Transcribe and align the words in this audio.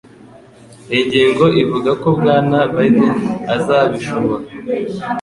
Iyi 0.91 1.01
ngingo 1.07 1.45
ivuga 1.63 1.91
ko 2.01 2.07
Bwana 2.17 2.57
Biden 2.73 3.11
azabishobora 3.55 4.45